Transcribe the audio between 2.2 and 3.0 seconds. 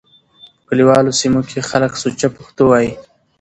پښتو وايي.